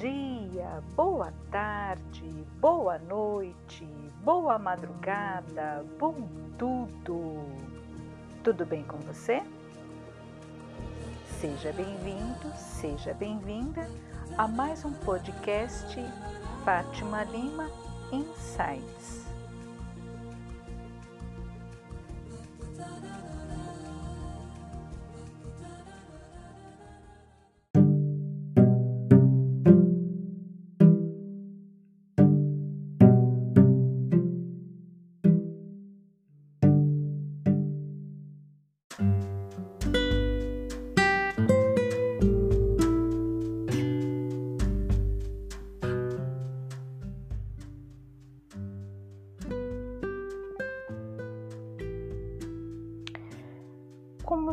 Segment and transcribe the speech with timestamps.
[0.00, 2.28] dia, boa tarde,
[2.60, 3.86] boa noite,
[4.22, 6.28] boa madrugada, bom
[6.58, 7.44] tudo.
[8.42, 9.42] Tudo bem com você?
[11.40, 13.88] Seja bem-vindo, seja bem-vinda
[14.36, 15.96] a mais um podcast
[16.64, 17.70] Fátima Lima
[18.12, 19.23] Insights.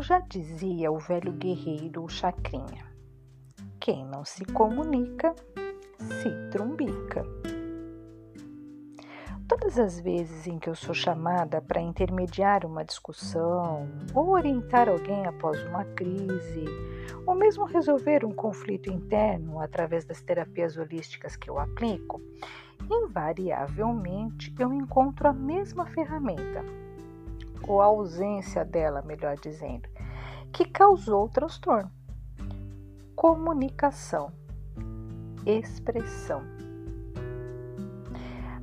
[0.02, 2.92] Já dizia o velho guerreiro Chacrinha,
[3.80, 5.36] quem não se comunica
[6.00, 7.24] se trumbica.
[9.48, 15.28] Todas as vezes em que eu sou chamada para intermediar uma discussão, ou orientar alguém
[15.28, 16.66] após uma crise,
[17.28, 22.20] ou mesmo resolver um conflito interno através das terapias holísticas que eu aplico,
[22.90, 26.81] invariavelmente eu encontro a mesma ferramenta,
[27.68, 29.90] ou a ausência dela, melhor dizendo,
[30.52, 31.92] que causou o transtorno.
[33.16, 34.32] Comunicação,
[35.46, 36.42] expressão.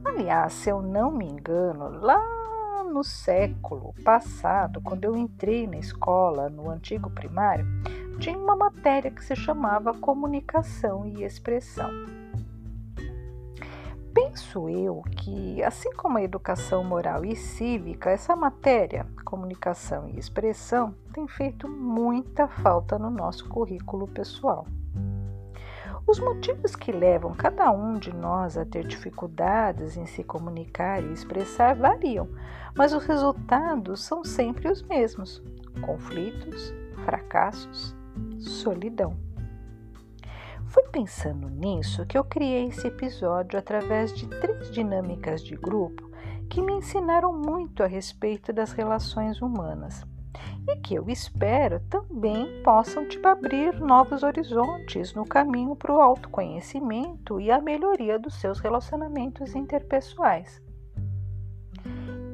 [0.05, 2.39] Aliás, se eu não me engano, lá
[2.85, 7.67] no século passado, quando eu entrei na escola, no antigo primário,
[8.19, 11.91] tinha uma matéria que se chamava Comunicação e Expressão.
[14.29, 20.95] Penso eu que, assim como a educação moral e cívica, essa matéria, comunicação e expressão,
[21.15, 24.67] tem feito muita falta no nosso currículo pessoal.
[26.07, 31.11] Os motivos que levam cada um de nós a ter dificuldades em se comunicar e
[31.11, 32.29] expressar variam,
[32.77, 35.43] mas os resultados são sempre os mesmos:
[35.81, 37.97] conflitos, fracassos,
[38.39, 39.28] solidão.
[40.69, 46.11] Foi pensando nisso que eu criei esse episódio através de três dinâmicas de grupo
[46.51, 50.05] que me ensinaram muito a respeito das relações humanas
[50.69, 57.41] e que eu espero também possam te abrir novos horizontes no caminho para o autoconhecimento
[57.41, 60.63] e a melhoria dos seus relacionamentos interpessoais.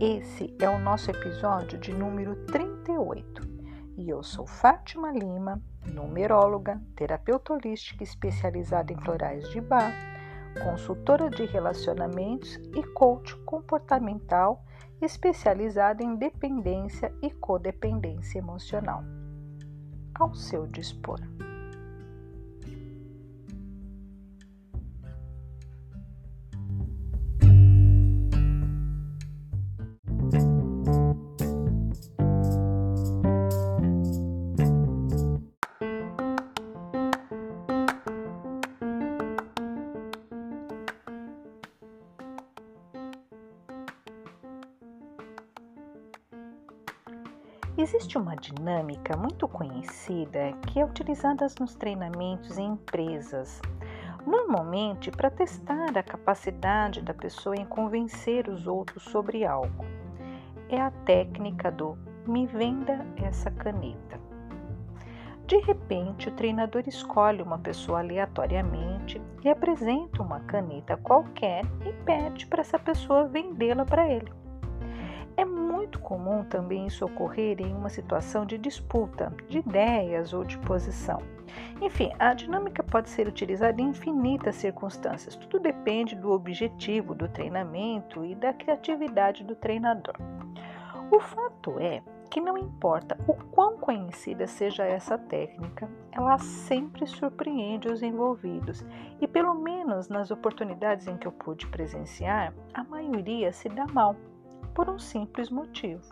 [0.01, 3.55] Esse é o nosso episódio de número 38
[3.97, 5.63] e eu sou Fátima Lima,
[5.93, 9.93] numeróloga, terapeuta holística especializada em florais de bar,
[10.63, 14.65] consultora de relacionamentos e coach comportamental
[15.01, 19.03] especializada em dependência e codependência emocional.
[20.15, 21.21] Ao seu dispor.
[47.77, 53.61] Existe uma dinâmica muito conhecida que é utilizada nos treinamentos em empresas,
[54.25, 59.85] normalmente para testar a capacidade da pessoa em convencer os outros sobre algo.
[60.69, 64.21] É a técnica do me venda essa caneta.
[65.45, 72.47] De repente, o treinador escolhe uma pessoa aleatoriamente e apresenta uma caneta qualquer e pede
[72.47, 74.44] para essa pessoa vendê-la para ele.
[75.75, 81.19] Muito comum também isso ocorrer em uma situação de disputa de ideias ou de posição.
[81.83, 88.25] Enfim, a dinâmica pode ser utilizada em infinitas circunstâncias, tudo depende do objetivo do treinamento
[88.25, 90.15] e da criatividade do treinador.
[91.11, 97.89] O fato é que não importa o quão conhecida seja essa técnica, ela sempre surpreende
[97.89, 98.87] os envolvidos
[99.21, 104.15] e, pelo menos nas oportunidades em que eu pude presenciar, a maioria se dá mal
[104.75, 106.03] por um simples motivo.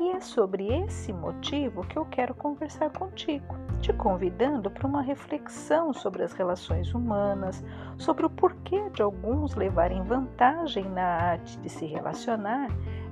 [0.00, 5.92] E é sobre esse motivo que eu quero conversar contigo, te convidando para uma reflexão
[5.92, 7.64] sobre as relações humanas,
[7.98, 12.68] sobre o porquê de alguns levarem vantagem na arte de se relacionar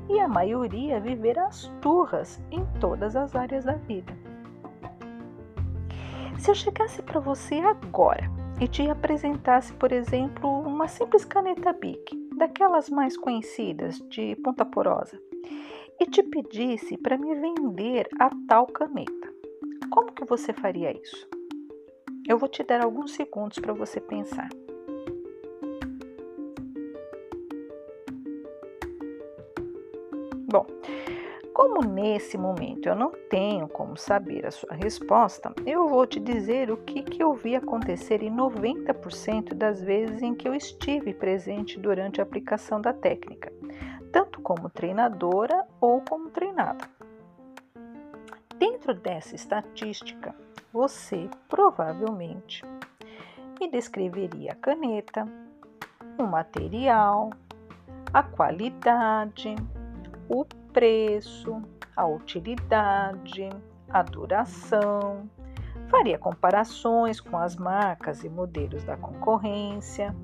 [0.09, 4.17] e a maioria viver as turras em todas as áreas da vida.
[6.39, 8.31] Se eu chegasse para você agora
[8.61, 15.21] e te apresentasse, por exemplo, uma simples caneta Bic, daquelas mais conhecidas de ponta porosa,
[16.01, 19.35] e te pedisse para me vender a tal caneta,
[19.91, 21.29] como que você faria isso?
[22.27, 24.49] Eu vou te dar alguns segundos para você pensar.
[30.51, 30.67] Bom,
[31.59, 36.71] como nesse momento eu não tenho como saber a sua resposta, eu vou te dizer
[36.71, 41.77] o que, que eu vi acontecer em 90% das vezes em que eu estive presente
[41.77, 43.53] durante a aplicação da técnica,
[44.13, 46.89] tanto como treinadora ou como treinada.
[48.57, 50.33] Dentro dessa estatística,
[50.73, 52.65] você provavelmente
[53.59, 55.27] me descreveria a caneta,
[56.17, 57.31] o material,
[58.15, 59.57] a qualidade,
[60.29, 61.63] o preço,
[61.97, 63.49] a utilidade,
[63.91, 65.29] a duração,
[65.89, 70.15] faria comparações com as marcas e modelos da concorrência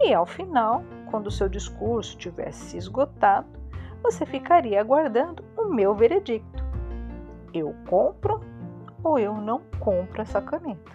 [0.00, 3.46] e, ao final, quando seu discurso tivesse se esgotado,
[4.02, 6.64] você ficaria aguardando o meu veredicto.
[7.52, 8.40] Eu compro
[9.02, 10.92] ou eu não compro essa caneta.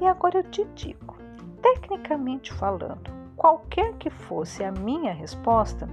[0.00, 1.16] E agora eu te digo,
[1.60, 5.88] tecnicamente falando, qualquer que fosse a minha resposta,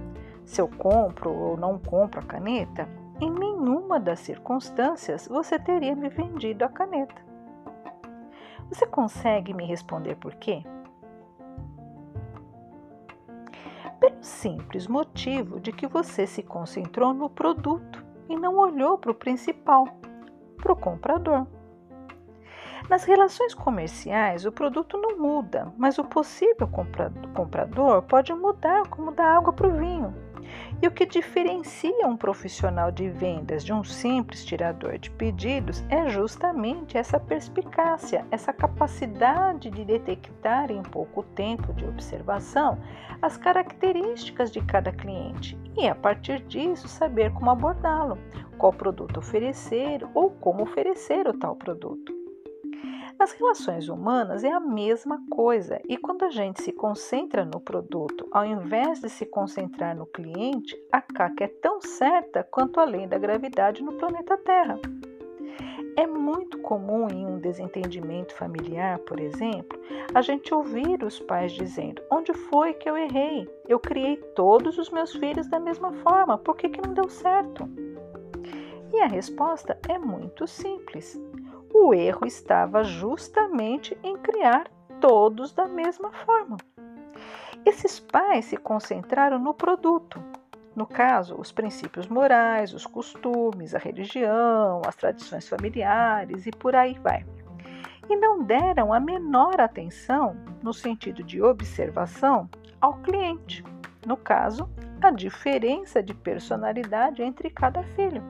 [0.50, 2.88] se eu compro ou não compro a caneta,
[3.20, 7.14] em nenhuma das circunstâncias você teria me vendido a caneta.
[8.68, 10.64] Você consegue me responder por quê?
[14.00, 19.14] Pelo simples motivo de que você se concentrou no produto e não olhou para o
[19.14, 19.86] principal,
[20.56, 21.46] para o comprador.
[22.88, 26.68] Nas relações comerciais, o produto não muda, mas o possível
[27.36, 30.29] comprador pode mudar, como da água para o vinho.
[30.82, 36.08] E o que diferencia um profissional de vendas de um simples tirador de pedidos é
[36.08, 42.78] justamente essa perspicácia, essa capacidade de detectar em pouco tempo de observação
[43.20, 48.18] as características de cada cliente e, a partir disso, saber como abordá-lo,
[48.56, 52.19] qual produto oferecer ou como oferecer o tal produto.
[53.20, 58.26] Nas relações humanas é a mesma coisa, e quando a gente se concentra no produto
[58.32, 63.06] ao invés de se concentrar no cliente, a caca é tão certa quanto a lei
[63.06, 64.80] da gravidade no planeta Terra.
[65.98, 69.78] É muito comum em um desentendimento familiar, por exemplo,
[70.14, 73.46] a gente ouvir os pais dizendo: Onde foi que eu errei?
[73.68, 77.68] Eu criei todos os meus filhos da mesma forma, por que, que não deu certo?
[78.94, 81.20] E a resposta é muito simples.
[81.72, 84.68] O erro estava justamente em criar
[85.00, 86.56] todos da mesma forma.
[87.64, 90.22] Esses pais se concentraram no produto,
[90.74, 96.98] no caso, os princípios morais, os costumes, a religião, as tradições familiares e por aí
[96.98, 97.26] vai.
[98.08, 102.48] E não deram a menor atenção, no sentido de observação,
[102.80, 103.64] ao cliente,
[104.06, 104.68] no caso,
[105.02, 108.22] a diferença de personalidade entre cada filho.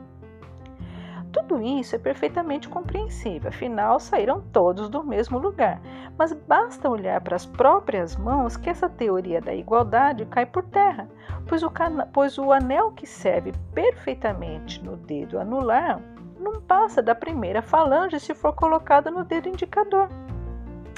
[1.32, 5.80] Tudo isso é perfeitamente compreensível, afinal saíram todos do mesmo lugar.
[6.18, 11.08] Mas basta olhar para as próprias mãos que essa teoria da igualdade cai por terra,
[11.46, 11.70] pois o,
[12.12, 16.02] pois o anel que serve perfeitamente no dedo anular
[16.38, 20.08] não passa da primeira falange se for colocado no dedo indicador.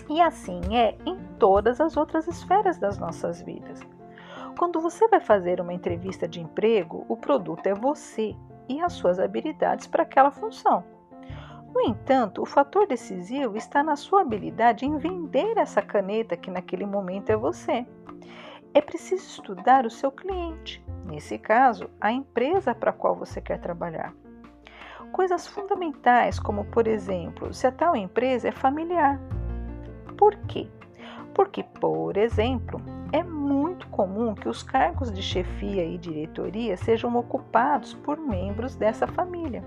[0.08, 3.81] E assim é em todas as outras esferas das nossas vidas.
[4.58, 8.34] Quando você vai fazer uma entrevista de emprego, o produto é você
[8.68, 10.84] e as suas habilidades para aquela função.
[11.74, 16.84] No entanto, o fator decisivo está na sua habilidade em vender essa caneta que naquele
[16.84, 17.86] momento é você.
[18.74, 23.58] É preciso estudar o seu cliente, nesse caso, a empresa para a qual você quer
[23.58, 24.14] trabalhar.
[25.12, 29.19] Coisas fundamentais, como por exemplo, se a tal empresa é familiar.
[30.16, 30.69] Por quê?
[31.34, 32.81] Porque, por exemplo,
[33.12, 39.06] é muito comum que os cargos de chefia e diretoria sejam ocupados por membros dessa
[39.06, 39.62] família.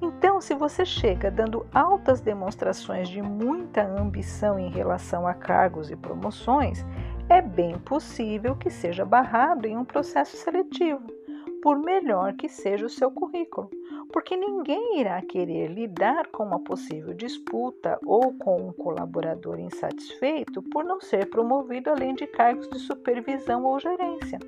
[0.00, 5.96] Então, se você chega dando altas demonstrações de muita ambição em relação a cargos e
[5.96, 6.86] promoções,
[7.28, 11.04] é bem possível que seja barrado em um processo seletivo,
[11.60, 13.68] por melhor que seja o seu currículo
[14.12, 20.84] porque ninguém irá querer lidar com uma possível disputa ou com um colaborador insatisfeito por
[20.84, 24.38] não ser promovido além de cargos de supervisão ou gerência.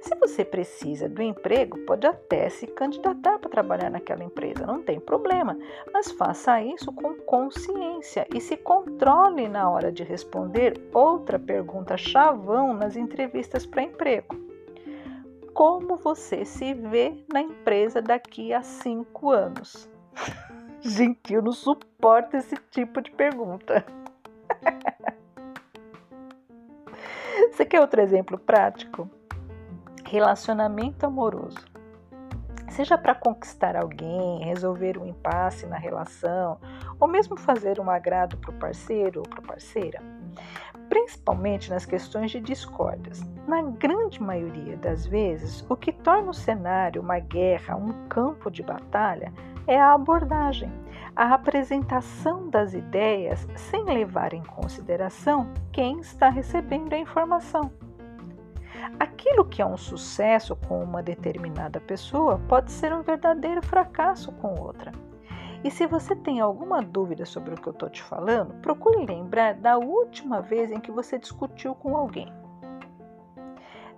[0.00, 4.98] Se você precisa do emprego, pode até se candidatar para trabalhar naquela empresa, não tem
[4.98, 5.56] problema,
[5.94, 12.74] mas faça isso com consciência e se controle na hora de responder outra pergunta chavão
[12.74, 14.51] nas entrevistas para emprego
[15.54, 19.88] como você se vê na empresa daqui a cinco anos?
[20.80, 23.84] Gente, eu não suporto esse tipo de pergunta.
[27.52, 29.08] Você quer outro exemplo prático?
[30.04, 31.64] Relacionamento amoroso.
[32.70, 36.58] seja para conquistar alguém, resolver um impasse na relação,
[36.98, 40.02] ou mesmo fazer um agrado para o parceiro ou para a parceira,
[41.02, 43.20] principalmente nas questões de discórdias.
[43.48, 48.62] Na grande maioria das vezes, o que torna o cenário uma guerra, um campo de
[48.62, 49.32] batalha,
[49.66, 50.72] é a abordagem,
[51.16, 57.72] a apresentação das ideias sem levar em consideração quem está recebendo a informação.
[58.98, 64.54] Aquilo que é um sucesso com uma determinada pessoa pode ser um verdadeiro fracasso com
[64.60, 64.92] outra.
[65.64, 69.54] E se você tem alguma dúvida sobre o que eu estou te falando, procure lembrar
[69.54, 72.32] da última vez em que você discutiu com alguém.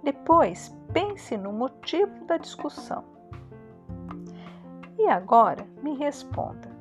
[0.03, 3.03] Depois, pense no motivo da discussão.
[4.99, 6.75] E agora, me responda.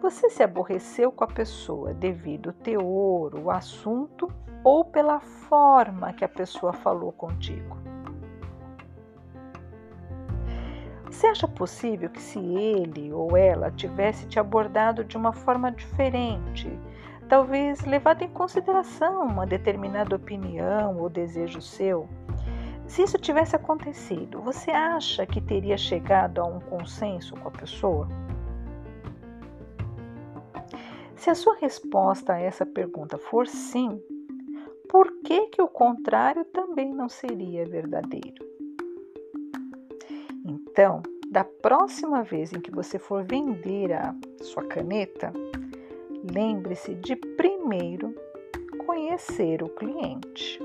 [0.00, 4.32] Você se aborreceu com a pessoa devido ao teor, o assunto
[4.64, 7.79] ou pela forma que a pessoa falou contigo?
[11.20, 16.66] Você acha possível que se ele ou ela tivesse te abordado de uma forma diferente,
[17.28, 22.08] talvez levado em consideração uma determinada opinião ou desejo seu,
[22.86, 28.08] se isso tivesse acontecido, você acha que teria chegado a um consenso com a pessoa?
[31.16, 34.00] Se a sua resposta a essa pergunta for sim,
[34.88, 38.49] por que, que o contrário também não seria verdadeiro?
[40.70, 45.32] Então, da próxima vez em que você for vender a sua caneta,
[46.32, 48.14] lembre-se de primeiro
[48.86, 50.60] conhecer o cliente.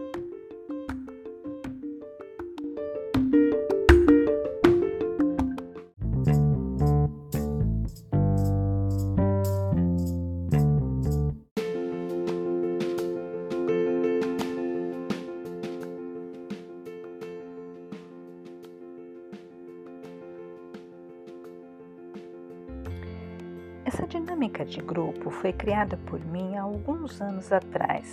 [23.85, 28.11] Essa dinâmica de grupo foi criada por mim há alguns anos atrás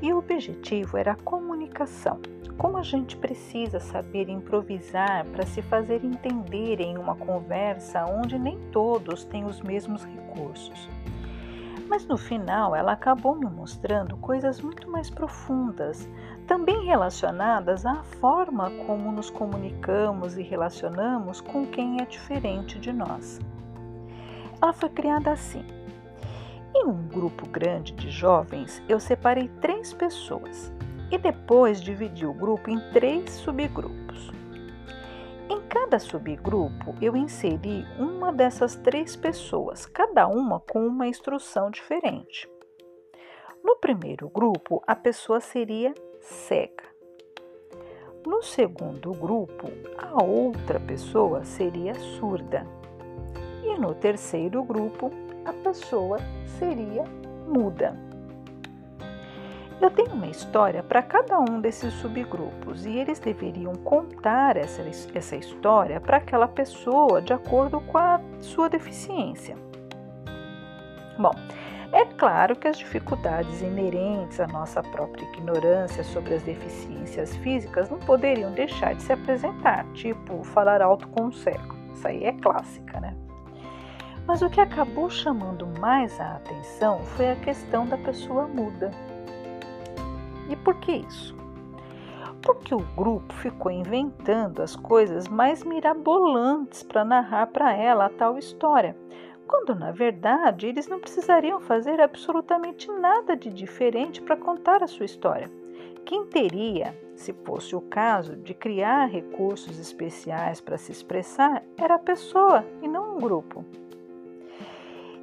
[0.00, 2.18] e o objetivo era a comunicação.
[2.56, 8.58] Como a gente precisa saber improvisar para se fazer entender em uma conversa onde nem
[8.70, 10.88] todos têm os mesmos recursos.
[11.90, 16.08] Mas no final ela acabou me mostrando coisas muito mais profundas,
[16.46, 23.38] também relacionadas à forma como nos comunicamos e relacionamos com quem é diferente de nós.
[24.62, 25.64] Ela foi criada assim.
[26.72, 30.72] Em um grupo grande de jovens, eu separei três pessoas
[31.10, 34.30] e depois dividi o grupo em três subgrupos.
[35.50, 42.48] Em cada subgrupo, eu inseri uma dessas três pessoas, cada uma com uma instrução diferente.
[43.64, 46.84] No primeiro grupo, a pessoa seria cega.
[48.24, 52.64] No segundo grupo, a outra pessoa seria surda.
[53.72, 55.10] E no terceiro grupo,
[55.46, 56.18] a pessoa
[56.58, 57.04] seria
[57.48, 57.96] muda.
[59.80, 64.82] Eu tenho uma história para cada um desses subgrupos e eles deveriam contar essa,
[65.14, 69.56] essa história para aquela pessoa de acordo com a sua deficiência.
[71.18, 71.32] Bom,
[71.92, 77.98] é claro que as dificuldades inerentes à nossa própria ignorância sobre as deficiências físicas não
[77.98, 81.74] poderiam deixar de se apresentar, tipo falar alto com o cego.
[81.94, 83.16] Isso aí é clássica, né?
[84.26, 88.90] Mas o que acabou chamando mais a atenção foi a questão da pessoa muda.
[90.48, 91.36] E por que isso?
[92.40, 98.38] Porque o grupo ficou inventando as coisas mais mirabolantes para narrar para ela a tal
[98.38, 98.96] história,
[99.46, 105.06] quando na verdade eles não precisariam fazer absolutamente nada de diferente para contar a sua
[105.06, 105.50] história.
[106.04, 111.98] Quem teria, se fosse o caso, de criar recursos especiais para se expressar era a
[111.98, 113.64] pessoa e não um grupo.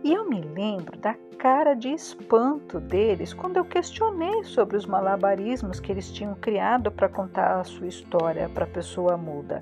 [0.04, 5.80] E eu me lembro da cara de espanto deles quando eu questionei sobre os malabarismos
[5.80, 9.60] que eles tinham criado para contar a sua história para a pessoa muda.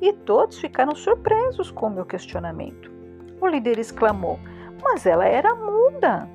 [0.00, 2.90] E todos ficaram surpresos com o meu questionamento.
[3.40, 4.38] O líder exclamou:
[4.82, 6.28] Mas ela era muda.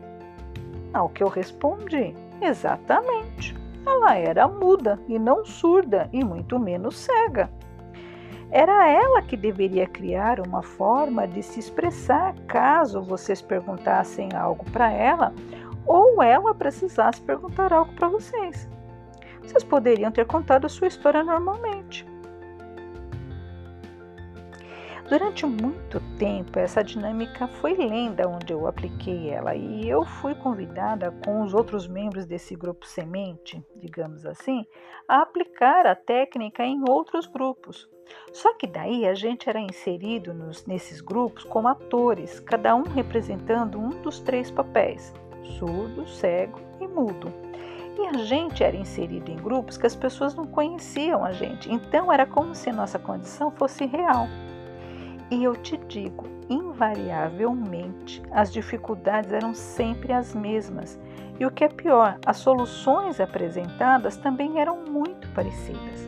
[0.91, 3.55] Ao que eu respondi: Exatamente.
[3.85, 7.49] Ela era muda e não surda, e muito menos cega.
[8.55, 14.91] Era ela que deveria criar uma forma de se expressar caso vocês perguntassem algo para
[14.91, 15.33] ela
[15.87, 18.69] ou ela precisasse perguntar algo para vocês.
[19.41, 22.05] Vocês poderiam ter contado a sua história normalmente.
[25.09, 31.11] Durante muito tempo, essa dinâmica foi lenda onde eu apliquei ela e eu fui convidada
[31.25, 34.63] com os outros membros desse grupo semente, digamos assim,
[35.09, 37.91] a aplicar a técnica em outros grupos.
[38.31, 43.79] Só que daí a gente era inserido nos, nesses grupos como atores, cada um representando
[43.79, 45.13] um dos três papéis:
[45.57, 47.31] surdo, cego e mudo.
[47.97, 52.11] E a gente era inserido em grupos que as pessoas não conheciam a gente, então
[52.11, 54.27] era como se nossa condição fosse real.
[55.29, 60.99] E eu te digo, invariavelmente, as dificuldades eram sempre as mesmas.
[61.39, 66.07] E o que é pior, as soluções apresentadas também eram muito parecidas.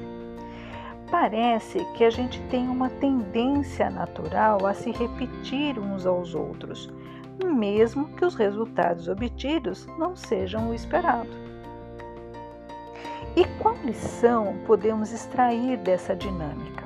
[1.10, 6.92] Parece que a gente tem uma tendência natural a se repetir uns aos outros,
[7.44, 11.30] mesmo que os resultados obtidos não sejam o esperado.
[13.36, 16.86] E qual lição podemos extrair dessa dinâmica?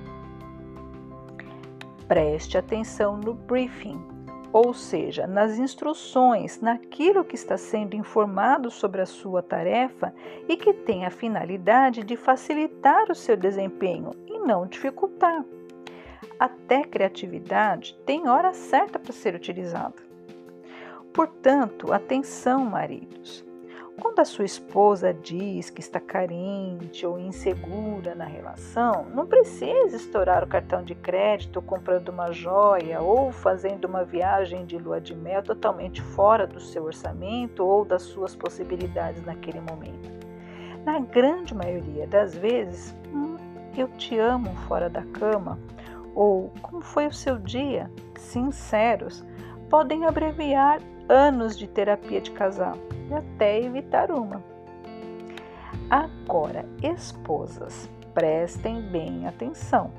[2.07, 4.01] Preste atenção no briefing,
[4.51, 10.13] ou seja, nas instruções, naquilo que está sendo informado sobre a sua tarefa
[10.47, 15.45] e que tem a finalidade de facilitar o seu desempenho e não dificultar.
[16.39, 19.95] Até criatividade tem hora certa para ser utilizada.
[21.13, 23.48] Portanto, atenção, maridos.
[24.01, 30.41] Quando a sua esposa diz que está carente ou insegura na relação, não precisa estourar
[30.41, 35.43] o cartão de crédito comprando uma joia ou fazendo uma viagem de lua de mel
[35.43, 40.09] totalmente fora do seu orçamento ou das suas possibilidades naquele momento.
[40.85, 43.37] Na grande maioria das vezes, um
[43.77, 45.59] eu te amo fora da cama
[46.15, 49.25] ou como foi o seu dia, sinceros,
[49.69, 52.77] podem abreviar anos de terapia de casal
[53.15, 54.43] até evitar uma.
[55.89, 59.91] Agora, esposas, prestem bem atenção.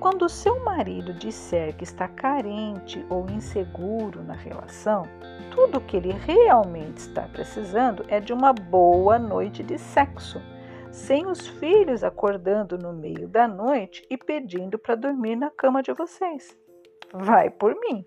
[0.00, 5.02] Quando seu marido disser que está carente ou inseguro na relação,
[5.50, 10.40] tudo o que ele realmente está precisando é de uma boa noite de sexo,
[10.92, 15.92] sem os filhos acordando no meio da noite e pedindo para dormir na cama de
[15.92, 16.56] vocês.
[17.12, 18.06] Vai por mim.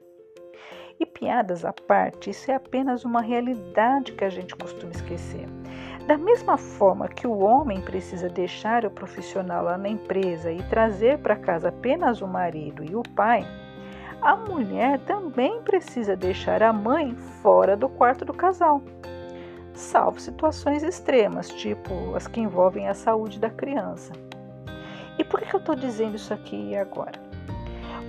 [1.02, 5.48] E piadas à parte, isso é apenas uma realidade que a gente costuma esquecer.
[6.06, 11.18] Da mesma forma que o homem precisa deixar o profissional lá na empresa e trazer
[11.18, 13.44] para casa apenas o marido e o pai,
[14.22, 18.80] a mulher também precisa deixar a mãe fora do quarto do casal,
[19.74, 24.14] salvo situações extremas, tipo as que envolvem a saúde da criança.
[25.18, 27.31] E por que eu estou dizendo isso aqui agora?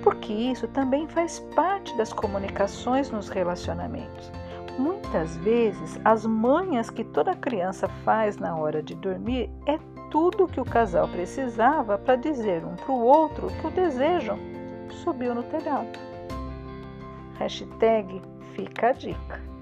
[0.03, 4.31] Porque isso também faz parte das comunicações nos relacionamentos.
[4.77, 9.77] Muitas vezes, as manhas que toda criança faz na hora de dormir é
[10.09, 14.37] tudo que o casal precisava para dizer um para o outro que o desejam
[15.03, 15.97] subiu no telhado.
[17.39, 18.21] Hashtag
[18.55, 19.52] fica a dica.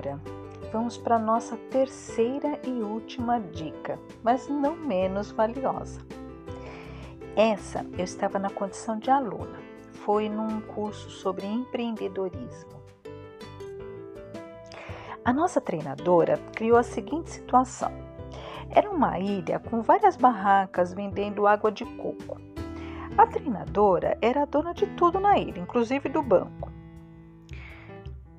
[0.00, 0.18] Agora,
[0.72, 6.00] vamos para nossa terceira e última dica, mas não menos valiosa.
[7.36, 9.58] Essa eu estava na condição de aluna,
[9.92, 12.80] foi num curso sobre empreendedorismo.
[15.22, 17.92] A nossa treinadora criou a seguinte situação:
[18.70, 22.40] era uma ilha com várias barracas vendendo água de coco.
[23.18, 26.79] A treinadora era a dona de tudo na ilha, inclusive do banco.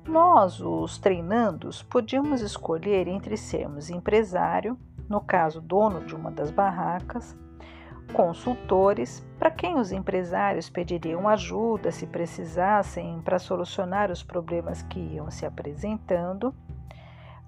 [0.06, 4.76] Nós, os treinandos, podíamos escolher entre sermos empresário,
[5.08, 7.36] no caso dono de uma das barracas,
[8.12, 15.30] consultores, para quem os empresários pediriam ajuda se precisassem para solucionar os problemas que iam
[15.30, 16.54] se apresentando,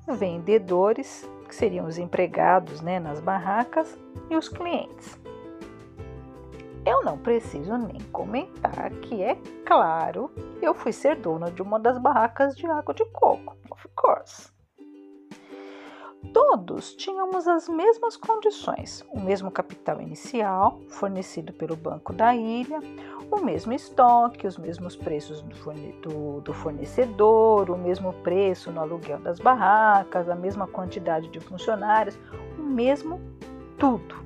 [0.06, 3.98] vendedores, que seriam os empregados né, nas barracas,
[4.30, 5.18] e os clientes.
[6.86, 11.96] Eu não preciso nem comentar que, é claro, eu fui ser dona de uma das
[11.96, 14.52] barracas de água de coco, of course.
[16.32, 22.80] Todos tínhamos as mesmas condições, o mesmo capital inicial, fornecido pelo Banco da Ilha,
[23.30, 30.28] o mesmo estoque, os mesmos preços do fornecedor, o mesmo preço no aluguel das barracas,
[30.28, 32.18] a mesma quantidade de funcionários,
[32.58, 33.20] o mesmo
[33.78, 34.24] tudo.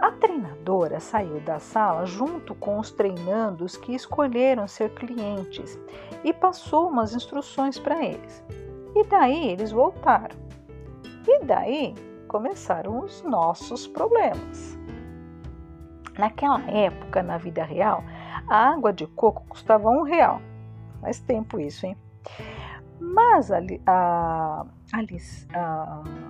[0.00, 5.78] A treinadora saiu da sala junto com os treinandos que escolheram ser clientes
[6.24, 8.42] e passou umas instruções para eles.
[8.94, 10.36] E daí eles voltaram.
[11.28, 11.94] E daí
[12.28, 14.78] começaram os nossos problemas.
[16.18, 18.02] Naquela época, na vida real,
[18.48, 20.40] a água de coco custava um real.
[21.02, 21.96] Faz tempo isso, hein?
[22.98, 26.29] Mas a, a, a, a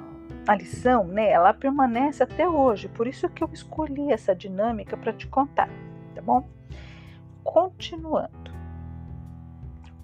[0.55, 2.89] lição, né, ela permanece até hoje.
[2.89, 5.69] Por isso que eu escolhi essa dinâmica para te contar,
[6.15, 6.49] tá bom?
[7.45, 8.51] Continuando.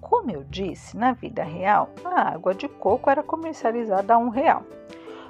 [0.01, 4.63] Como eu disse, na vida real, a água de coco era comercializada a um real.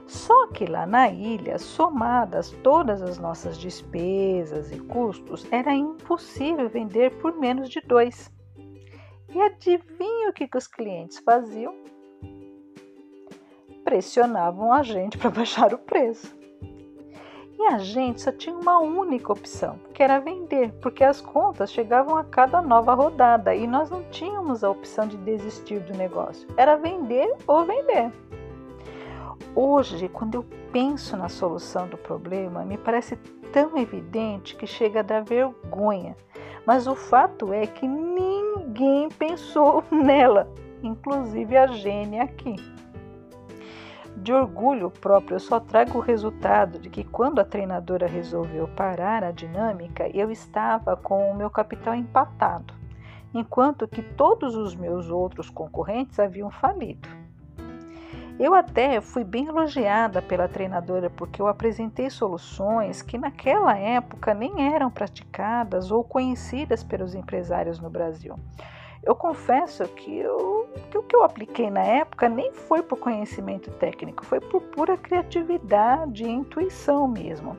[0.06, 7.16] Só que lá na ilha, somadas todas as nossas despesas e custos, era impossível vender
[7.18, 8.30] por menos de dois.
[9.34, 11.74] E adivinha o que, que os clientes faziam?
[13.86, 16.36] Pressionavam a gente para baixar o preço.
[17.56, 22.16] E a gente só tinha uma única opção, que era vender, porque as contas chegavam
[22.16, 26.48] a cada nova rodada e nós não tínhamos a opção de desistir do negócio.
[26.56, 28.10] Era vender ou vender.
[29.54, 33.14] Hoje, quando eu penso na solução do problema, me parece
[33.52, 36.16] tão evidente que chega a dar vergonha.
[36.66, 42.56] Mas o fato é que ninguém pensou nela, inclusive a Gênia aqui.
[44.26, 49.22] De orgulho próprio, eu só trago o resultado de que quando a treinadora resolveu parar
[49.22, 52.74] a dinâmica, eu estava com o meu capital empatado,
[53.32, 57.08] enquanto que todos os meus outros concorrentes haviam falido.
[58.36, 64.74] Eu até fui bem elogiada pela treinadora porque eu apresentei soluções que naquela época nem
[64.74, 68.34] eram praticadas ou conhecidas pelos empresários no Brasil.
[69.06, 73.70] Eu confesso que, eu, que o que eu apliquei na época nem foi por conhecimento
[73.70, 77.56] técnico, foi por pura criatividade e intuição mesmo.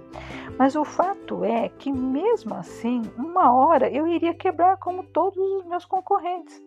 [0.60, 5.66] Mas o fato é que, mesmo assim, uma hora eu iria quebrar como todos os
[5.66, 6.62] meus concorrentes.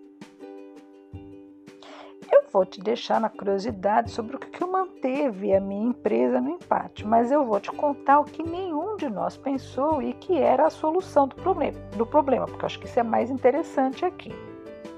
[2.33, 7.07] Eu vou te deixar na curiosidade sobre o que manteve a minha empresa no empate,
[7.07, 10.71] mas eu vou te contar o que nenhum de nós pensou e que era a
[10.71, 14.33] solução do problema, do problema porque eu acho que isso é mais interessante aqui.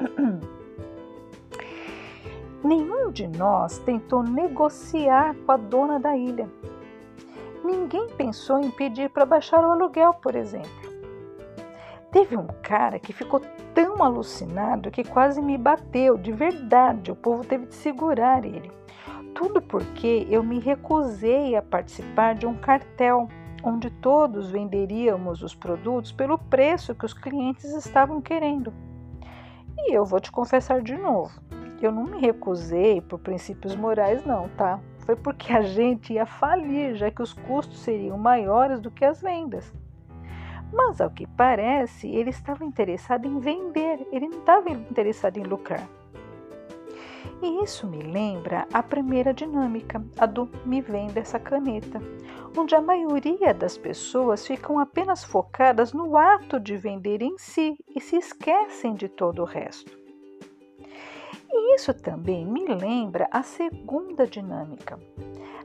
[2.63, 6.49] Nenhum de nós tentou negociar com a dona da ilha.
[7.65, 10.71] Ninguém pensou em pedir para baixar o aluguel, por exemplo.
[12.11, 13.41] Teve um cara que ficou
[13.75, 17.11] tão alucinado que quase me bateu, de verdade.
[17.11, 18.71] O povo teve de segurar ele.
[19.35, 23.29] Tudo porque eu me recusei a participar de um cartel
[23.65, 28.73] onde todos venderíamos os produtos pelo preço que os clientes estavam querendo.
[29.85, 31.33] E eu vou te confessar de novo,
[31.83, 34.79] eu não me recusei por princípios morais, não, tá?
[35.01, 39.21] Foi porque a gente ia falir, já que os custos seriam maiores do que as
[39.21, 39.73] vendas.
[40.73, 45.87] Mas, ao que parece, ele estava interessado em vender, ele não estava interessado em lucrar.
[47.43, 52.01] E isso me lembra a primeira dinâmica, a do me venda essa caneta,
[52.57, 58.01] onde a maioria das pessoas ficam apenas focadas no ato de vender em si e
[58.01, 59.99] se esquecem de todo o resto.
[61.51, 64.99] E isso também me lembra a segunda dinâmica,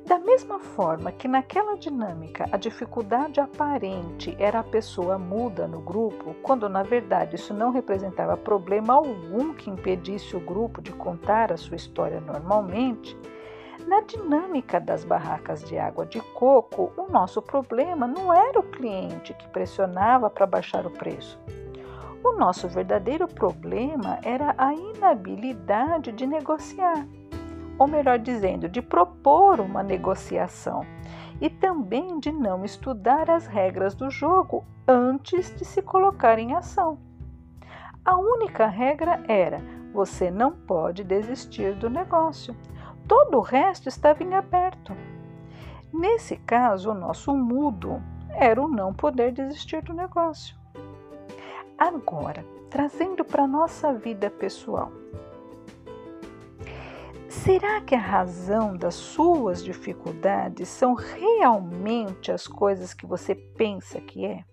[0.08, 6.34] da mesma forma que naquela dinâmica a dificuldade aparente era a pessoa muda no grupo,
[6.42, 11.58] quando na verdade isso não representava problema algum que impedisse o grupo de contar a
[11.58, 13.20] sua história normalmente,
[13.86, 19.34] na dinâmica das barracas de água de coco, o nosso problema não era o cliente
[19.34, 21.38] que pressionava para baixar o preço.
[22.24, 27.06] O nosso verdadeiro problema era a inabilidade de negociar
[27.78, 30.86] ou melhor dizendo, de propor uma negociação
[31.40, 36.98] e também de não estudar as regras do jogo antes de se colocar em ação.
[38.04, 39.62] A única regra era:
[39.94, 42.56] você não pode desistir do negócio.
[43.08, 44.94] Todo o resto estava em aberto.
[45.94, 50.56] Nesse caso, o nosso mudo era o não poder desistir do negócio.
[51.78, 54.92] Agora, trazendo para a nossa vida pessoal,
[57.44, 64.26] Será que a razão das suas dificuldades são realmente as coisas que você pensa que
[64.26, 64.44] é?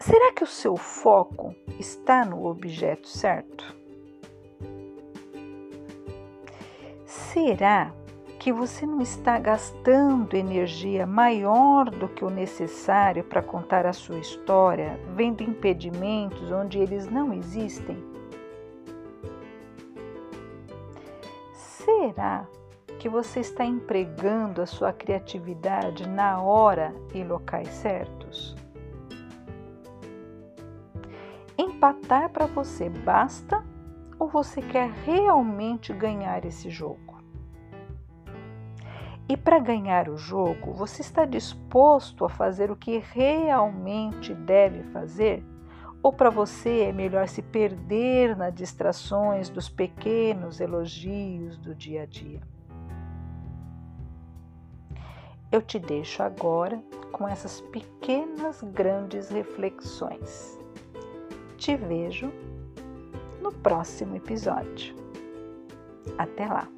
[0.00, 3.76] Será que o seu foco está no objeto certo?
[7.04, 7.92] Será
[8.38, 14.18] que você não está gastando energia maior do que o necessário para contar a sua
[14.18, 18.07] história, vendo impedimentos onde eles não existem?
[22.08, 22.48] Será
[22.98, 28.56] que você está empregando a sua criatividade na hora e locais certos?
[31.58, 33.62] Empatar para você basta
[34.18, 37.18] ou você quer realmente ganhar esse jogo?
[39.28, 45.44] E para ganhar o jogo, você está disposto a fazer o que realmente deve fazer?
[46.08, 52.06] Ou para você é melhor se perder nas distrações dos pequenos elogios do dia a
[52.06, 52.40] dia?
[55.52, 60.58] Eu te deixo agora com essas pequenas grandes reflexões.
[61.58, 62.32] Te vejo
[63.42, 64.96] no próximo episódio.
[66.16, 66.77] Até lá!